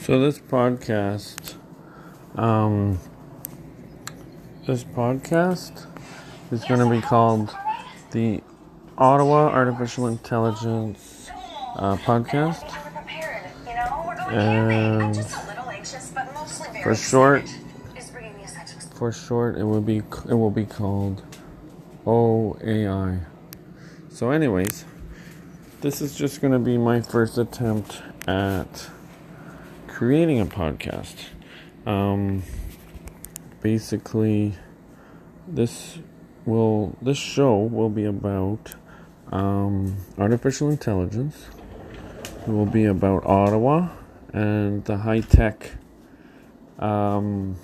So 0.00 0.18
this 0.18 0.38
podcast, 0.38 1.56
um, 2.34 2.98
this 4.66 4.82
podcast 4.82 5.86
is 6.50 6.64
going 6.64 6.80
to 6.80 6.88
be 6.88 7.02
called 7.02 7.54
the 8.10 8.42
Ottawa 8.96 9.50
Artificial 9.50 10.06
Intelligence 10.06 11.30
uh, 11.76 11.96
Podcast, 11.98 12.64
and 14.32 15.14
for 16.82 16.94
short, 16.94 17.44
for 18.94 19.12
short, 19.12 19.58
it 19.58 19.64
will 19.64 19.82
be 19.82 19.98
it 19.98 20.34
will 20.34 20.50
be 20.50 20.64
called 20.64 21.22
OAI. 22.06 23.20
So, 24.08 24.30
anyways, 24.30 24.86
this 25.82 26.00
is 26.00 26.16
just 26.16 26.40
going 26.40 26.54
to 26.54 26.58
be 26.58 26.78
my 26.78 27.02
first 27.02 27.36
attempt 27.36 28.00
at 28.26 28.88
creating 30.00 30.40
a 30.40 30.46
podcast. 30.46 31.14
Um, 31.84 32.42
basically, 33.60 34.54
this 35.46 35.98
will 36.46 36.96
this 37.02 37.18
show 37.18 37.58
will 37.58 37.90
be 37.90 38.06
about 38.06 38.76
um, 39.30 39.98
artificial 40.16 40.70
intelligence. 40.70 41.48
It 42.46 42.48
will 42.48 42.64
be 42.64 42.86
about 42.86 43.26
Ottawa 43.26 43.90
and 44.32 44.82
the 44.86 44.96
high 44.96 45.20
tech. 45.20 45.72
Um, 46.78 47.56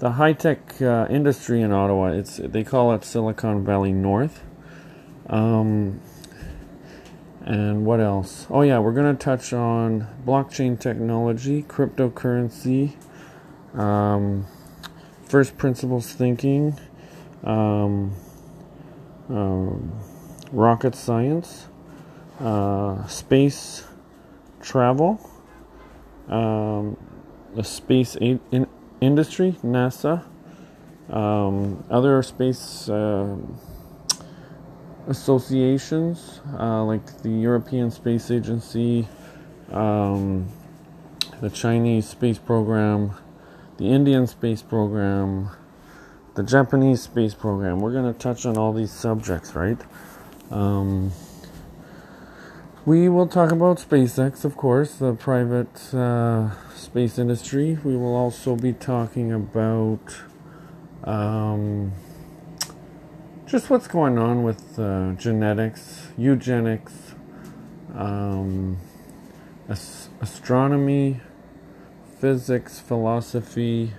the 0.00 0.10
high 0.10 0.34
tech 0.34 0.82
uh, 0.82 1.06
industry 1.08 1.62
in 1.62 1.72
Ottawa. 1.72 2.08
It's 2.08 2.36
they 2.36 2.64
call 2.64 2.92
it 2.92 3.02
Silicon 3.02 3.64
Valley 3.64 3.92
North. 3.92 4.42
Um, 5.30 6.02
and 7.46 7.86
what 7.86 8.00
else? 8.00 8.46
Oh, 8.50 8.62
yeah, 8.62 8.80
we're 8.80 8.92
going 8.92 9.16
to 9.16 9.24
touch 9.24 9.52
on 9.52 10.08
blockchain 10.26 10.78
technology, 10.78 11.62
cryptocurrency, 11.62 12.96
um, 13.72 14.46
first 15.28 15.56
principles 15.56 16.12
thinking, 16.12 16.78
um, 17.44 18.12
um, 19.28 19.92
rocket 20.50 20.96
science, 20.96 21.68
uh, 22.40 23.06
space 23.06 23.84
travel, 24.60 25.20
um, 26.28 26.96
the 27.54 27.62
space 27.62 28.16
in- 28.16 28.66
industry, 29.00 29.56
NASA, 29.62 30.24
um, 31.10 31.84
other 31.90 32.20
space. 32.24 32.88
Uh, 32.88 33.36
associations 35.06 36.40
uh, 36.58 36.82
like 36.84 37.22
the 37.22 37.30
European 37.30 37.90
Space 37.90 38.30
Agency, 38.30 39.08
um, 39.70 40.48
the 41.40 41.50
Chinese 41.50 42.08
Space 42.08 42.38
Program, 42.38 43.12
the 43.78 43.86
Indian 43.86 44.26
Space 44.26 44.62
Program, 44.62 45.50
the 46.34 46.42
Japanese 46.42 47.02
Space 47.02 47.34
Program. 47.34 47.80
We're 47.80 47.92
going 47.92 48.12
to 48.12 48.18
touch 48.18 48.46
on 48.46 48.56
all 48.56 48.72
these 48.72 48.92
subjects, 48.92 49.54
right? 49.54 49.78
Um, 50.50 51.12
we 52.84 53.08
will 53.08 53.26
talk 53.26 53.50
about 53.50 53.78
SpaceX, 53.78 54.44
of 54.44 54.56
course, 54.56 54.94
the 54.94 55.14
private 55.14 55.92
uh, 55.94 56.50
space 56.74 57.18
industry. 57.18 57.78
We 57.82 57.96
will 57.96 58.14
also 58.14 58.56
be 58.56 58.72
talking 58.72 59.32
about. 59.32 60.16
Um, 61.04 61.92
just 63.46 63.70
what's 63.70 63.86
going 63.86 64.18
on 64.18 64.42
with 64.42 64.76
uh, 64.76 65.12
genetics, 65.12 66.08
eugenics, 66.18 67.14
um, 67.94 68.76
ast- 69.68 70.10
astronomy, 70.20 71.20
physics, 72.18 72.80
philosophy, 72.80 73.92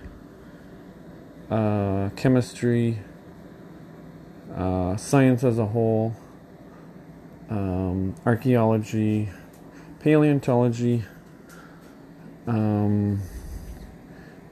uh, 1.50 2.10
chemistry, 2.14 2.98
uh, 4.54 4.94
science 4.98 5.42
as 5.42 5.58
a 5.58 5.64
whole, 5.64 6.14
um, 7.48 8.14
archaeology, 8.26 9.30
paleontology. 10.00 11.04
Um, 12.46 13.22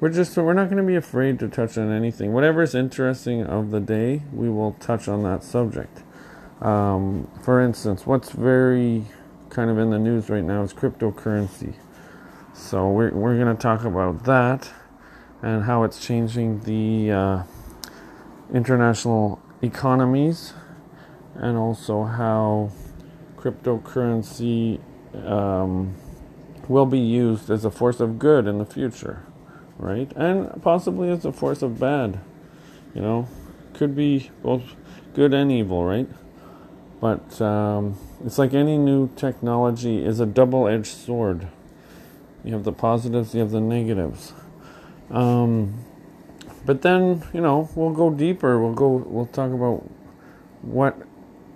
we're 0.00 0.10
just 0.10 0.36
we're 0.36 0.52
not 0.52 0.66
going 0.66 0.76
to 0.76 0.86
be 0.86 0.96
afraid 0.96 1.38
to 1.38 1.48
touch 1.48 1.78
on 1.78 1.90
anything. 1.90 2.32
Whatever 2.32 2.62
is 2.62 2.74
interesting 2.74 3.44
of 3.44 3.70
the 3.70 3.80
day 3.80 4.22
we 4.32 4.48
will 4.48 4.72
touch 4.72 5.08
on 5.08 5.22
that 5.22 5.42
subject. 5.42 6.02
Um, 6.60 7.30
for 7.42 7.60
instance 7.60 8.06
what's 8.06 8.30
very 8.30 9.06
kind 9.50 9.70
of 9.70 9.78
in 9.78 9.90
the 9.90 9.98
news 9.98 10.28
right 10.28 10.44
now 10.44 10.62
is 10.62 10.74
cryptocurrency. 10.74 11.74
So 12.52 12.90
we're, 12.90 13.10
we're 13.10 13.36
going 13.38 13.54
to 13.54 13.60
talk 13.60 13.84
about 13.84 14.24
that 14.24 14.70
and 15.42 15.64
how 15.64 15.84
it's 15.84 16.04
changing 16.04 16.60
the 16.60 17.12
uh, 17.12 17.42
international 18.52 19.40
economies 19.62 20.54
and 21.34 21.56
also 21.56 22.04
how 22.04 22.70
cryptocurrency 23.36 24.80
um, 25.26 25.94
will 26.68 26.86
be 26.86 26.98
used 26.98 27.50
as 27.50 27.64
a 27.64 27.70
force 27.70 28.00
of 28.00 28.18
good 28.18 28.46
in 28.46 28.58
the 28.58 28.66
future 28.66 29.22
right? 29.78 30.10
And 30.16 30.62
possibly 30.62 31.10
as 31.10 31.24
a 31.24 31.32
force 31.32 31.62
of 31.62 31.78
bad. 31.78 32.20
You 32.94 33.02
know, 33.02 33.28
could 33.74 33.94
be 33.94 34.30
both 34.42 34.62
good 35.14 35.34
and 35.34 35.52
evil, 35.52 35.84
right? 35.84 36.08
But 37.00 37.40
um, 37.40 37.98
it's 38.24 38.38
like 38.38 38.54
any 38.54 38.78
new 38.78 39.10
technology 39.16 40.04
is 40.04 40.18
a 40.18 40.26
double-edged 40.26 40.86
sword. 40.86 41.48
You 42.42 42.54
have 42.54 42.64
the 42.64 42.72
positives, 42.72 43.34
you 43.34 43.40
have 43.40 43.50
the 43.50 43.60
negatives. 43.60 44.32
Um, 45.10 45.84
but 46.64 46.82
then 46.82 47.22
you 47.32 47.40
know 47.40 47.68
we'll 47.74 47.92
go 47.92 48.10
deeper. 48.10 48.60
We'll 48.60 48.74
go. 48.74 48.88
We'll 48.88 49.26
talk 49.26 49.52
about 49.52 49.88
what 50.62 50.96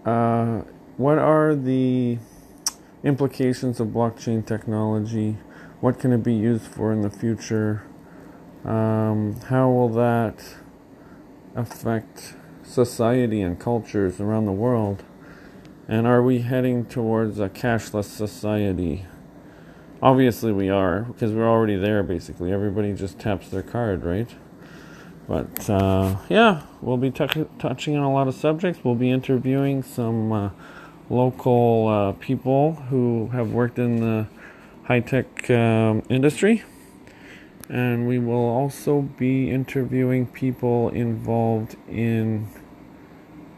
uh, 0.04 0.62
what 0.96 1.18
are 1.18 1.54
the 1.54 2.18
implications 3.02 3.80
of 3.80 3.88
blockchain 3.88 4.46
technology. 4.46 5.36
What 5.80 5.98
can 5.98 6.12
it 6.12 6.22
be 6.22 6.34
used 6.34 6.66
for 6.66 6.92
in 6.92 7.02
the 7.02 7.10
future? 7.10 7.82
Um, 8.64 9.36
how 9.48 9.70
will 9.70 9.88
that 9.90 10.42
affect 11.54 12.34
society 12.62 13.40
and 13.40 13.58
cultures 13.58 14.20
around 14.20 14.46
the 14.46 14.52
world? 14.52 15.02
And 15.88 16.06
are 16.06 16.22
we 16.22 16.40
heading 16.40 16.84
towards 16.84 17.40
a 17.40 17.48
cashless 17.48 18.04
society? 18.04 19.06
Obviously, 20.02 20.52
we 20.52 20.68
are, 20.70 21.02
because 21.02 21.32
we're 21.32 21.48
already 21.48 21.76
there 21.76 22.02
basically. 22.02 22.52
Everybody 22.52 22.94
just 22.94 23.18
taps 23.18 23.48
their 23.48 23.62
card, 23.62 24.04
right? 24.04 24.30
But 25.26 25.68
uh, 25.70 26.16
yeah, 26.28 26.62
we'll 26.80 26.96
be 26.96 27.10
t- 27.10 27.46
touching 27.58 27.96
on 27.96 28.02
a 28.02 28.12
lot 28.12 28.28
of 28.28 28.34
subjects. 28.34 28.84
We'll 28.84 28.94
be 28.94 29.10
interviewing 29.10 29.82
some 29.82 30.32
uh, 30.32 30.50
local 31.08 31.88
uh, 31.88 32.12
people 32.12 32.74
who 32.74 33.28
have 33.32 33.52
worked 33.52 33.78
in 33.78 34.00
the 34.00 34.26
high 34.84 35.00
tech 35.00 35.50
um, 35.50 36.02
industry 36.08 36.62
and 37.70 38.08
we 38.08 38.18
will 38.18 38.34
also 38.34 39.00
be 39.00 39.48
interviewing 39.48 40.26
people 40.26 40.88
involved 40.88 41.76
in 41.88 42.48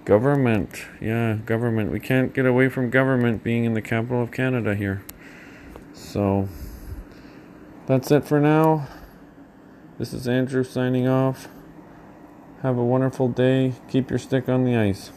government. 0.04 0.84
Yeah, 1.00 1.36
government. 1.46 1.90
We 1.90 1.98
can't 1.98 2.34
get 2.34 2.44
away 2.44 2.68
from 2.68 2.90
government 2.90 3.42
being 3.42 3.64
in 3.64 3.72
the 3.72 3.80
capital 3.80 4.22
of 4.22 4.30
Canada 4.30 4.74
here. 4.74 5.02
So 5.94 6.46
that's 7.86 8.10
it 8.10 8.26
for 8.26 8.38
now. 8.38 8.86
This 9.98 10.12
is 10.12 10.28
Andrew 10.28 10.62
signing 10.62 11.08
off. 11.08 11.48
Have 12.60 12.76
a 12.76 12.84
wonderful 12.84 13.28
day. 13.28 13.72
Keep 13.88 14.10
your 14.10 14.18
stick 14.18 14.46
on 14.46 14.64
the 14.64 14.76
ice. 14.76 15.10